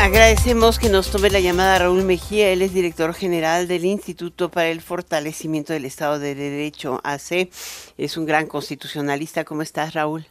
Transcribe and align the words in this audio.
Agradecemos 0.00 0.78
que 0.78 0.88
nos 0.88 1.10
tome 1.10 1.28
la 1.28 1.40
llamada 1.40 1.78
Raúl 1.78 2.04
Mejía, 2.04 2.50
él 2.52 2.62
es 2.62 2.72
director 2.72 3.12
general 3.12 3.68
del 3.68 3.84
Instituto 3.84 4.50
para 4.50 4.70
el 4.70 4.80
Fortalecimiento 4.80 5.74
del 5.74 5.84
Estado 5.84 6.18
de 6.18 6.34
Derecho, 6.34 7.02
AC. 7.04 7.50
Es 7.98 8.16
un 8.16 8.24
gran 8.24 8.46
constitucionalista. 8.46 9.44
¿Cómo 9.44 9.60
estás, 9.60 9.92
Raúl? 9.92 10.24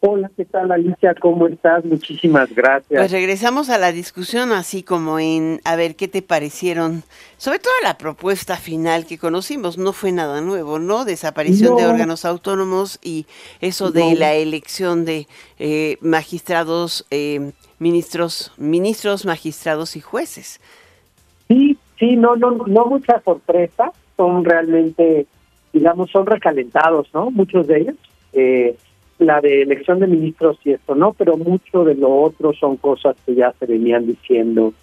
Hola, 0.00 0.30
¿qué 0.36 0.44
tal 0.44 0.70
Alicia? 0.70 1.14
¿Cómo 1.14 1.46
estás? 1.48 1.84
Muchísimas 1.84 2.54
gracias. 2.54 3.00
Pues 3.00 3.10
regresamos 3.10 3.70
a 3.70 3.78
la 3.78 3.92
discusión 3.92 4.52
así 4.52 4.82
como 4.82 5.18
en, 5.18 5.60
a 5.64 5.74
ver, 5.74 5.96
¿qué 5.96 6.06
te 6.06 6.20
parecieron? 6.20 7.02
Sobre 7.38 7.60
todo 7.60 7.72
la 7.82 7.96
propuesta 7.96 8.56
final 8.56 9.06
que 9.06 9.16
conocimos, 9.16 9.78
no 9.78 9.94
fue 9.94 10.12
nada 10.12 10.42
nuevo, 10.42 10.78
¿no? 10.78 11.06
Desaparición 11.06 11.76
de 11.76 11.86
órganos 11.86 12.26
autónomos 12.26 12.98
y 13.02 13.26
eso 13.60 13.90
de 13.90 14.14
la 14.14 14.34
elección 14.34 15.06
de 15.06 15.26
eh, 15.58 15.96
magistrados 16.02 17.06
eh, 17.10 17.52
ministros, 17.78 18.52
ministros, 18.58 19.24
magistrados 19.24 19.96
y 19.96 20.00
jueces. 20.00 20.60
Sí, 21.48 21.78
sí, 21.98 22.16
no, 22.16 22.36
no, 22.36 22.50
no 22.50 22.86
mucha 22.86 23.20
sorpresa, 23.22 23.92
son 24.16 24.44
realmente, 24.44 25.26
digamos, 25.72 26.10
son 26.10 26.26
recalentados, 26.26 27.08
¿no? 27.14 27.30
Muchos 27.30 27.66
de 27.66 27.80
ellos. 27.80 27.96
Eh, 28.34 28.76
la 29.18 29.40
de 29.40 29.62
elección 29.62 30.00
de 30.00 30.06
ministros 30.06 30.58
y 30.64 30.72
esto, 30.72 30.94
¿no? 30.94 31.12
Pero 31.12 31.36
mucho 31.36 31.84
de 31.84 31.94
lo 31.94 32.14
otro 32.22 32.52
son 32.52 32.76
cosas 32.76 33.16
que 33.24 33.34
ya 33.34 33.52
se 33.58 33.66
venían 33.66 34.06
diciendo, 34.06 34.74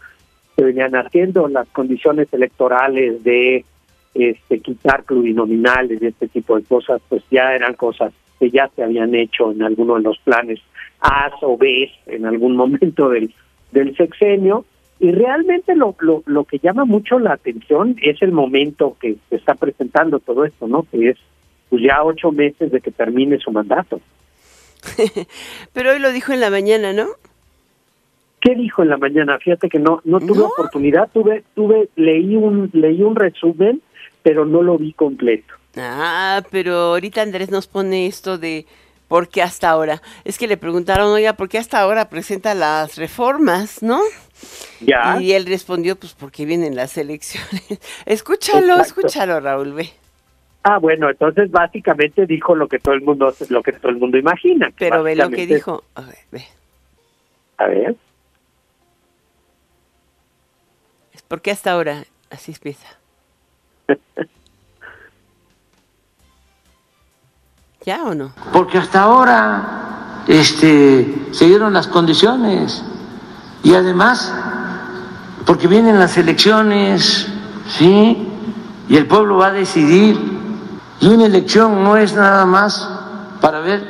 se 0.56 0.64
venían 0.64 0.96
haciendo, 0.96 1.48
las 1.48 1.68
condiciones 1.70 2.28
electorales 2.32 3.24
de 3.24 3.66
este 4.14 4.60
quitar 4.60 5.04
plurinominales 5.04 6.02
y 6.02 6.08
este 6.08 6.28
tipo 6.28 6.58
de 6.58 6.64
cosas, 6.64 7.02
pues 7.10 7.24
ya 7.32 7.54
eran 7.54 7.74
cosas 7.74 8.14
que 8.40 8.50
ya 8.50 8.70
se 8.76 8.84
habían 8.84 9.16
hecho 9.16 9.52
en 9.52 9.64
alguno 9.64 9.96
de 9.96 10.02
los 10.02 10.18
planes 10.20 10.60
A 11.00 11.32
o 11.42 11.58
B 11.58 11.92
en 12.08 12.26
algún 12.26 12.56
momento 12.58 13.10
del, 13.10 13.34
del 13.72 13.96
sexenio. 13.96 14.66
Y 15.00 15.12
realmente 15.12 15.76
lo, 15.76 15.96
lo, 16.00 16.24
lo 16.26 16.46
que 16.46 16.60
llama 16.60 16.86
mucho 16.86 17.20
la 17.20 17.34
atención 17.34 17.98
es 18.02 18.22
el 18.22 18.32
momento 18.32 18.96
que 19.02 19.18
se 19.30 19.36
está 19.36 19.56
presentando 19.56 20.20
todo 20.20 20.46
esto, 20.46 20.68
¿no? 20.68 20.84
Que 20.84 21.10
es 21.10 21.18
pues 21.70 21.82
ya 21.82 22.04
ocho 22.04 22.32
meses 22.32 22.72
de 22.72 22.80
que 22.80 22.92
termine 22.92 23.40
su 23.40 23.52
mandato. 23.52 24.00
Pero 25.74 25.92
hoy 25.92 26.00
lo 26.00 26.12
dijo 26.12 26.34
en 26.34 26.40
la 26.40 26.50
mañana, 26.50 26.94
¿no? 26.94 27.08
¿Qué 28.42 28.56
dijo 28.56 28.84
en 28.84 28.90
la 28.90 28.98
mañana? 28.98 29.40
Fíjate 29.40 29.70
que 29.70 29.80
no 29.80 30.02
no 30.04 30.20
tuve 30.20 30.42
oportunidad, 30.42 31.10
tuve 31.14 31.44
tuve 31.56 31.90
leí 31.96 32.36
un 32.36 32.70
leí 32.74 33.02
un 33.02 33.16
resumen, 33.16 33.82
pero 34.22 34.46
no 34.46 34.62
lo 34.62 34.78
vi 34.78 34.94
completo. 34.94 35.54
Ah, 35.78 36.44
pero 36.52 36.76
ahorita 36.76 37.22
Andrés 37.22 37.50
nos 37.50 37.68
pone 37.68 38.06
esto 38.06 38.38
de 38.38 38.66
¿por 39.08 39.30
qué 39.30 39.42
hasta 39.42 39.70
ahora? 39.70 40.02
Es 40.26 40.38
que 40.38 40.48
le 40.48 40.58
preguntaron, 40.58 41.12
oiga, 41.12 41.34
¿por 41.34 41.48
qué 41.48 41.58
hasta 41.58 41.80
ahora 41.80 42.10
presenta 42.10 42.54
las 42.54 42.98
reformas, 42.98 43.82
no? 43.82 44.02
Ya. 44.82 45.22
Y 45.22 45.34
él 45.34 45.46
respondió, 45.46 45.96
pues 45.96 46.14
porque 46.14 46.46
vienen 46.46 46.76
las 46.76 46.98
elecciones. 46.98 47.64
escúchalo, 48.06 48.82
escúchalo, 48.82 49.40
Raúl, 49.40 49.74
ve. 49.74 49.92
Ah, 50.64 50.80
bueno, 50.80 51.10
entonces 51.10 51.52
básicamente 51.52 52.26
dijo 52.26 52.56
lo 52.56 52.70
que 52.70 52.80
todo 52.80 52.94
el 52.96 53.02
mundo 53.02 53.34
lo 53.50 53.62
que 53.62 53.74
todo 53.74 53.92
el 53.92 53.98
mundo 53.98 54.18
imagina. 54.18 54.72
Pero 54.78 55.04
ve 55.04 55.16
lo 55.16 55.30
que 55.30 55.46
dijo. 55.46 55.84
A 55.96 56.02
ver, 56.02 56.20
ve. 56.32 56.46
A 57.58 57.68
ver. 57.68 57.98
¿Por 61.28 61.42
qué 61.42 61.52
hasta 61.52 61.72
ahora 61.72 62.06
así 62.30 62.54
empieza? 62.54 62.88
¿Ya 67.86 68.04
o 68.04 68.16
no? 68.16 68.34
Porque 68.54 68.78
hasta 68.78 69.02
ahora 69.02 70.24
este, 70.28 71.06
se 71.32 71.46
dieron 71.46 71.74
las 71.74 71.88
condiciones 71.88 72.82
y 73.64 73.74
además 73.74 74.34
porque 75.46 75.68
vienen 75.68 76.00
las 76.00 76.18
elecciones, 76.18 77.28
¿sí? 77.68 78.30
Y 78.88 78.96
el 78.96 79.06
pueblo 79.08 79.38
va 79.38 79.48
a 79.48 79.52
decidir. 79.52 80.33
Y 81.02 81.08
una 81.08 81.26
elección 81.26 81.84
no 81.84 81.98
es 81.98 82.14
nada 82.16 82.46
más 82.46 82.88
para 83.42 83.60
ver 83.60 83.82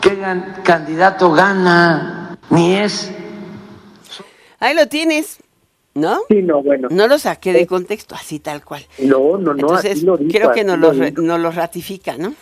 qué 0.00 0.16
candidato 0.62 1.32
gana, 1.32 2.38
ni 2.50 2.76
es... 2.76 3.12
Ahí 4.60 4.74
lo 4.74 4.86
tienes. 4.86 5.40
¿No? 5.96 6.18
Sí, 6.28 6.42
no, 6.42 6.60
bueno. 6.60 6.88
No 6.90 7.06
lo 7.06 7.18
saqué 7.18 7.52
de 7.52 7.68
contexto, 7.68 8.16
así 8.16 8.40
tal 8.40 8.64
cual. 8.64 8.82
No, 8.98 9.38
no, 9.38 9.52
no. 9.54 9.60
Entonces, 9.60 10.02
lo 10.02 10.16
dijo, 10.16 10.30
creo 10.32 10.50
que 10.50 10.60
así 10.62 10.66
no 10.66 10.76
lo 10.76 10.92
lo, 10.92 11.04
dijo. 11.04 11.22
no 11.22 11.38
lo 11.38 11.52
ratifica, 11.52 12.16
¿no? 12.18 12.34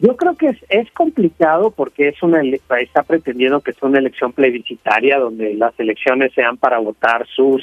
Yo 0.00 0.16
creo 0.16 0.34
que 0.36 0.48
es, 0.48 0.56
es 0.68 0.90
complicado 0.90 1.70
porque 1.70 2.08
es 2.08 2.20
una 2.20 2.40
ele- 2.40 2.60
está 2.80 3.04
pretendiendo 3.04 3.60
que 3.60 3.72
sea 3.74 3.88
una 3.88 4.00
elección 4.00 4.32
plebiscitaria 4.32 5.18
donde 5.20 5.54
las 5.54 5.78
elecciones 5.78 6.32
sean 6.34 6.56
para 6.56 6.78
votar 6.78 7.26
sus 7.28 7.62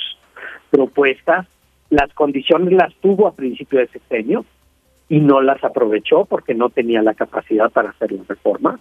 propuestas. 0.70 1.46
Las 1.90 2.14
condiciones 2.14 2.72
las 2.74 2.94
tuvo 3.02 3.28
a 3.28 3.34
principio 3.34 3.80
de 3.80 3.88
sexenio 3.88 4.46
y 5.10 5.20
no 5.20 5.42
las 5.42 5.64
aprovechó 5.64 6.26
porque 6.26 6.54
no 6.54 6.70
tenía 6.70 7.02
la 7.02 7.14
capacidad 7.14 7.70
para 7.72 7.90
hacer 7.90 8.12
la 8.12 8.24
reforma. 8.28 8.80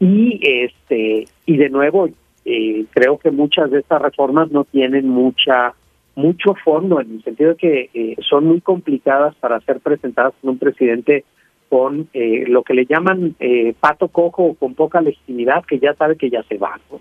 Y 0.00 0.40
este 0.42 1.26
y 1.46 1.56
de 1.56 1.70
nuevo 1.70 2.08
eh, 2.44 2.84
creo 2.90 3.18
que 3.18 3.30
muchas 3.30 3.70
de 3.70 3.80
estas 3.80 4.02
reformas 4.02 4.50
no 4.50 4.64
tienen 4.64 5.08
mucha 5.08 5.74
mucho 6.16 6.54
fondo 6.64 7.00
en 7.00 7.12
el 7.12 7.24
sentido 7.24 7.50
de 7.50 7.56
que 7.56 7.90
eh, 7.94 8.16
son 8.28 8.46
muy 8.46 8.60
complicadas 8.60 9.34
para 9.36 9.60
ser 9.60 9.80
presentadas 9.80 10.32
por 10.40 10.50
un 10.50 10.58
presidente 10.58 11.24
con 11.68 12.08
eh, 12.12 12.44
lo 12.46 12.62
que 12.62 12.74
le 12.74 12.86
llaman 12.86 13.34
eh, 13.40 13.74
pato 13.80 14.08
cojo 14.08 14.44
o 14.44 14.54
con 14.54 14.74
poca 14.74 15.00
legitimidad 15.00 15.64
que 15.64 15.78
ya 15.78 15.94
sabe 15.94 16.16
que 16.16 16.30
ya 16.30 16.42
se 16.44 16.56
va. 16.56 16.78
¿no? 16.90 17.00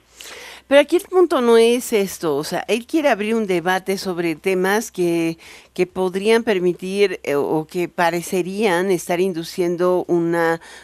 Pero 0.68 0.80
aquí 0.82 0.96
el 0.96 1.04
punto 1.04 1.42
no 1.42 1.58
es 1.58 1.92
esto, 1.94 2.36
o 2.38 2.44
sea, 2.44 2.64
él 2.68 2.88
quiere 2.88 3.10
abrir 3.10 3.36
un 3.36 3.48
debate 3.48 3.98
sobre 3.98 4.36
temas 4.36 4.92
que, 4.92 5.38
que 5.74 5.86
podrían 5.86 6.44
permitir 6.44 7.20
eh, 7.24 7.36
o 7.36 7.68
que 7.70 7.90
parecerían 7.90 8.90
estar 8.90 9.20
induciendo 9.20 10.06
un 10.08 10.36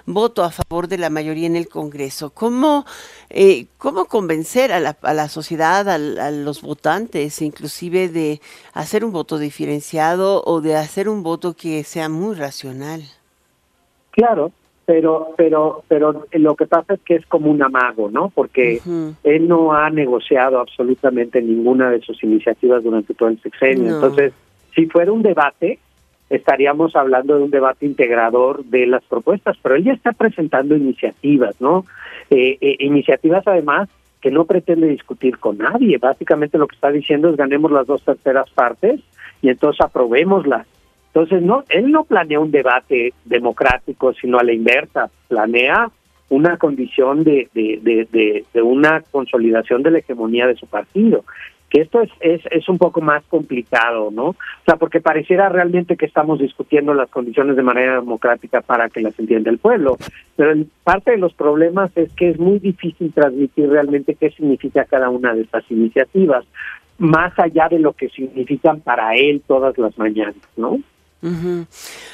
voto 0.06 0.44
a 0.44 0.52
favor 0.52 0.90
de 0.90 0.98
la 0.98 1.10
mayoría 1.10 1.48
en 1.48 1.56
el 1.56 1.70
Congreso. 1.70 2.30
¿Cómo, 2.32 2.86
eh, 3.30 3.68
cómo 3.78 4.06
convencer 4.06 4.74
a 4.74 4.80
la, 4.80 4.98
a 5.02 5.14
la 5.14 5.30
sociedad, 5.30 5.88
a, 5.88 5.96
a 5.96 6.32
los 6.32 6.62
votantes, 6.62 7.42
inclusive 7.42 8.10
de 8.10 8.42
hacer 8.74 9.06
un 9.06 9.12
voto 9.14 9.38
diferenciado 9.38 10.44
o 10.46 10.62
de 10.62 10.76
hacer 10.76 11.08
un 11.08 11.24
voto 11.24 11.56
que 11.56 11.84
sea 11.84 12.10
muy 12.10 12.36
racional? 12.36 13.04
Claro, 14.12 14.52
pero 14.90 15.36
pero 15.38 15.84
pero 15.88 16.26
lo 16.32 16.56
que 16.56 16.66
pasa 16.66 16.96
es 16.96 17.00
que 17.02 17.14
es 17.14 17.26
como 17.28 17.52
un 17.52 17.62
amago, 17.62 18.10
¿no? 18.10 18.32
Porque 18.34 18.82
él 19.24 19.48
no 19.48 19.72
ha 19.72 19.92
negociado 19.92 20.60
absolutamente 20.60 21.44
ninguna 21.44 21.92
de 21.92 22.02
sus 22.02 22.24
iniciativas 22.24 22.84
durante 22.84 23.14
todo 23.14 23.30
el 23.30 23.40
sexenio. 23.40 23.92
No. 23.92 23.96
Entonces, 23.98 24.34
si 24.74 24.88
fuera 24.88 25.12
un 25.12 25.22
debate, 25.22 25.78
estaríamos 26.32 26.96
hablando 26.96 27.38
de 27.38 27.44
un 27.44 27.52
debate 27.52 27.86
integrador 27.86 28.66
de 28.66 28.88
las 28.88 29.04
propuestas, 29.04 29.58
pero 29.62 29.76
él 29.76 29.84
ya 29.84 29.94
está 29.94 30.12
presentando 30.12 30.76
iniciativas, 30.76 31.62
¿no? 31.62 31.86
Eh, 32.32 32.58
eh, 32.60 32.78
iniciativas 32.80 33.46
además 33.46 33.90
que 34.22 34.32
no 34.32 34.46
pretende 34.46 34.88
discutir 34.88 35.38
con 35.38 35.60
nadie. 35.60 36.00
Básicamente 36.00 36.58
lo 36.58 36.66
que 36.66 36.74
está 36.74 36.90
diciendo 36.90 37.30
es 37.30 37.38
ganemos 37.38 37.72
las 37.72 37.86
dos 37.86 38.02
terceras 38.02 38.50
partes 38.50 39.02
y 39.44 39.50
entonces 39.50 39.82
aprobémoslas. 39.82 40.66
Entonces, 41.14 41.42
no, 41.42 41.64
él 41.70 41.92
no 41.92 42.04
planea 42.04 42.40
un 42.40 42.52
debate 42.52 43.14
democrático, 43.26 44.14
sino 44.14 44.38
a 44.38 44.44
la 44.44 44.54
inversa, 44.54 45.10
planea 45.28 45.90
una 46.30 46.58
condición 46.58 47.24
de, 47.24 47.50
de, 47.54 47.80
de, 47.82 48.46
de, 48.54 48.62
una 48.62 49.02
consolidación 49.12 49.82
de 49.82 49.92
la 49.92 50.00
hegemonía 50.00 50.46
de 50.46 50.56
su 50.56 50.68
partido. 50.68 51.26
Que 51.70 51.82
esto 51.82 52.02
es, 52.02 52.10
es, 52.20 52.42
es 52.52 52.68
un 52.70 52.78
poco 52.78 53.02
más 53.02 53.24
complicado, 53.26 54.10
¿no? 54.12 54.30
O 54.30 54.36
sea, 54.66 54.76
porque 54.78 55.02
pareciera 55.02 55.50
realmente 55.50 55.98
que 55.98 56.06
estamos 56.06 56.40
discutiendo 56.40 56.94
las 56.94 57.10
condiciones 57.10 57.56
de 57.56 57.64
manera 57.64 57.96
democrática 57.96 58.62
para 58.62 58.90
que 58.90 59.02
las 59.02 59.18
entienda 59.20 59.52
el 59.52 59.60
pueblo. 59.60 59.98
Pero 60.36 60.52
en 60.52 60.70
parte 60.84 61.12
de 61.12 61.18
los 61.18 61.34
problemas 61.34 61.96
es 61.96 62.12
que 62.14 62.30
es 62.30 62.40
muy 62.40 62.60
difícil 62.60 63.12
transmitir 63.14 63.70
realmente 63.70 64.16
qué 64.16 64.32
significa 64.32 64.86
cada 64.86 65.10
una 65.10 65.34
de 65.34 65.42
estas 65.42 65.70
iniciativas, 65.70 66.46
más 66.98 67.38
allá 67.38 67.68
de 67.70 67.80
lo 67.80 67.94
que 67.94 68.10
significan 68.10 68.82
para 68.82 69.16
él 69.16 69.42
todas 69.48 69.78
las 69.78 69.98
mañanas, 69.98 70.36
¿no? 70.58 70.80
Ujú. 71.22 71.66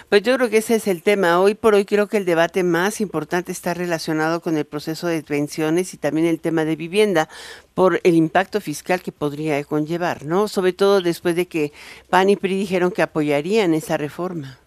Pues 0.10 0.24
yo 0.24 0.36
creo 0.36 0.50
que 0.50 0.58
ese 0.58 0.76
es 0.76 0.88
el 0.88 1.04
tema. 1.04 1.40
Hoy 1.40 1.54
por 1.54 1.76
hoy 1.76 1.86
creo 1.86 2.08
que 2.08 2.18
el 2.18 2.26
debate 2.26 2.64
más 2.64 3.02
importante 3.02 3.52
está 3.52 3.76
relacionado 3.76 4.42
con 4.42 4.58
el 4.58 4.66
proceso 4.66 5.06
de 5.08 5.22
pensiones 5.22 5.94
y 5.94 5.98
también 5.98 6.26
el 6.26 6.40
tema 6.40 6.66
de 6.66 6.76
vivienda 6.76 7.30
por 7.76 8.00
el 8.04 8.16
impacto 8.16 8.60
fiscal 8.62 9.02
que 9.02 9.12
podría 9.12 9.64
conllevar, 9.64 10.26
¿no? 10.26 10.48
Sobre 10.48 10.74
todo 10.74 11.02
después 11.02 11.36
de 11.36 11.46
que 11.46 11.72
PAN 12.10 12.32
y 12.32 12.36
PRI 12.36 12.58
dijeron 12.58 12.92
que 12.92 13.04
apoyarían 13.04 13.76
esa 13.76 13.98
reforma. 13.98 14.58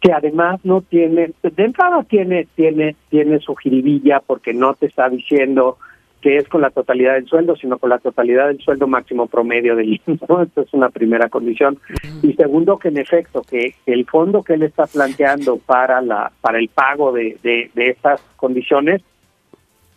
que 0.00 0.12
además 0.12 0.60
no 0.64 0.80
tiene, 0.80 1.32
de 1.42 1.64
entrada 1.64 2.02
tiene, 2.04 2.46
tiene, 2.54 2.96
tiene 3.10 3.38
su 3.40 3.54
jiribilla 3.56 4.20
porque 4.20 4.54
no 4.54 4.74
te 4.74 4.86
está 4.86 5.08
diciendo 5.10 5.76
que 6.20 6.36
es 6.36 6.48
con 6.48 6.60
la 6.60 6.70
totalidad 6.70 7.14
del 7.14 7.26
sueldo, 7.26 7.56
sino 7.56 7.78
con 7.78 7.90
la 7.90 7.98
totalidad 7.98 8.48
del 8.48 8.60
sueldo 8.60 8.86
máximo 8.86 9.26
promedio 9.26 9.74
del 9.76 10.00
IMSS, 10.06 10.28
¿no? 10.28 10.42
Esta 10.42 10.62
es 10.62 10.72
una 10.74 10.90
primera 10.90 11.28
condición. 11.28 11.78
Y 12.22 12.34
segundo, 12.34 12.78
que 12.78 12.88
en 12.88 12.98
efecto, 12.98 13.42
que 13.42 13.74
el 13.86 14.06
fondo 14.06 14.42
que 14.42 14.54
él 14.54 14.62
está 14.62 14.86
planteando 14.86 15.58
para 15.58 16.00
la 16.02 16.30
para 16.40 16.58
el 16.58 16.68
pago 16.68 17.12
de, 17.12 17.38
de, 17.42 17.70
de 17.74 17.88
estas 17.88 18.20
condiciones 18.36 19.02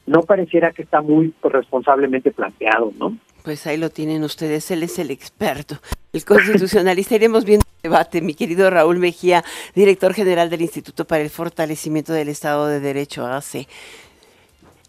no 0.05 0.21
pareciera 0.21 0.71
que 0.71 0.81
está 0.81 1.01
muy 1.01 1.33
responsablemente 1.43 2.31
planteado, 2.31 2.91
¿no? 2.97 3.17
Pues 3.43 3.67
ahí 3.67 3.77
lo 3.77 3.89
tienen 3.89 4.23
ustedes, 4.23 4.71
él 4.71 4.83
es 4.83 4.99
el 4.99 5.11
experto, 5.11 5.75
el 6.13 6.23
constitucionalista. 6.23 7.15
Iremos 7.15 7.43
viendo 7.43 7.65
el 7.83 7.89
debate, 7.89 8.21
mi 8.21 8.33
querido 8.35 8.69
Raúl 8.69 8.99
Mejía, 8.99 9.43
director 9.75 10.13
general 10.13 10.49
del 10.49 10.61
Instituto 10.61 11.05
para 11.05 11.21
el 11.21 11.29
Fortalecimiento 11.29 12.13
del 12.13 12.29
Estado 12.29 12.67
de 12.67 12.79
Derecho, 12.79 13.25
ACE. 13.25 13.67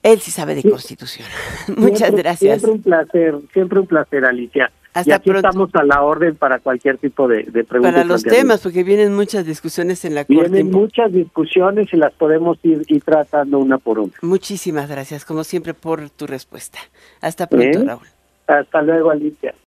Él 0.04 0.20
sí 0.20 0.30
sabe 0.30 0.54
de 0.54 0.62
constitución. 0.62 1.26
Muchas 1.76 2.14
gracias. 2.14 2.60
Siempre 2.60 2.70
un 2.70 2.82
placer, 2.82 3.34
siempre 3.54 3.80
un 3.80 3.86
placer, 3.86 4.24
Alicia. 4.26 4.70
Hasta 4.92 5.10
y 5.10 5.12
aquí 5.14 5.30
estamos 5.30 5.70
a 5.74 5.82
la 5.82 6.02
orden 6.02 6.36
para 6.36 6.60
cualquier 6.60 6.98
tipo 6.98 7.26
de, 7.26 7.44
de 7.44 7.64
preguntas. 7.64 7.94
Para 7.94 8.04
los 8.04 8.22
temas, 8.22 8.60
porque 8.60 8.84
vienen 8.84 9.14
muchas 9.14 9.46
discusiones 9.46 10.04
en 10.04 10.14
la 10.14 10.24
Corte. 10.26 10.50
Vienen 10.50 10.70
muchas 10.70 11.10
discusiones 11.10 11.92
y 11.92 11.96
las 11.96 12.12
podemos 12.12 12.58
ir, 12.62 12.82
ir, 12.86 13.02
tratando 13.02 13.58
una 13.58 13.78
por 13.78 13.98
una. 13.98 14.12
Muchísimas 14.20 14.88
gracias, 14.88 15.24
como 15.24 15.42
siempre, 15.42 15.72
por 15.72 16.10
tu 16.10 16.26
respuesta. 16.26 16.78
Hasta 17.22 17.48
pronto, 17.48 17.82
Raúl. 17.84 18.06
Hasta 18.46 18.82
luego, 18.82 19.10
Alicia. 19.10 19.54